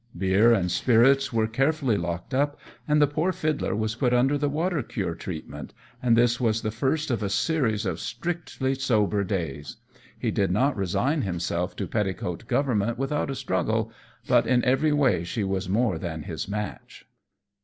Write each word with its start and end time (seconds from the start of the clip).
Beer 0.17 0.51
and 0.51 0.71
spirits 0.71 1.31
were 1.31 1.45
carefully 1.45 1.95
locked 1.95 2.33
up, 2.33 2.59
and 2.87 2.99
the 2.99 3.05
poor 3.05 3.31
fiddler 3.31 3.75
was 3.75 3.93
put 3.93 4.15
under 4.15 4.35
the 4.35 4.49
water 4.49 4.81
cure 4.81 5.13
treatment, 5.13 5.75
and 6.01 6.17
this 6.17 6.39
was 6.41 6.63
the 6.63 6.71
first 6.71 7.11
of 7.11 7.21
a 7.21 7.29
series 7.29 7.85
of 7.85 7.99
strictly 7.99 8.73
sober 8.73 9.23
days. 9.23 9.77
He 10.17 10.31
did 10.31 10.49
not 10.49 10.75
resign 10.75 11.21
himself 11.21 11.75
to 11.75 11.85
petticoat 11.87 12.47
government 12.47 12.97
without 12.97 13.29
a 13.29 13.35
struggle, 13.35 13.91
but 14.27 14.47
in 14.47 14.65
every 14.65 14.91
way 14.91 15.23
she 15.23 15.43
was 15.43 15.69
more 15.69 15.99
than 15.99 16.23
his 16.23 16.47
match. 16.47 17.05